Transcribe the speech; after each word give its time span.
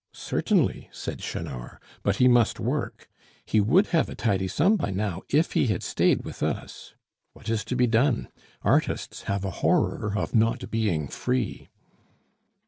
"Certainly," 0.15 0.89
said 0.91 1.19
Chanor; 1.19 1.77
"but 2.01 2.15
he 2.15 2.27
must 2.27 2.59
work. 2.59 3.07
He 3.45 3.61
would 3.61 3.85
have 3.89 4.09
a 4.09 4.15
tidy 4.15 4.47
sum 4.47 4.75
by 4.75 4.89
now 4.89 5.21
if 5.29 5.51
he 5.53 5.67
had 5.67 5.83
stayed 5.83 6.25
with 6.25 6.41
us. 6.41 6.95
What 7.33 7.49
is 7.49 7.63
to 7.65 7.75
be 7.75 7.85
done? 7.85 8.27
Artists 8.63 9.21
have 9.29 9.45
a 9.45 9.51
horror 9.61 10.13
of 10.17 10.33
not 10.33 10.71
being 10.71 11.07
free." 11.07 11.69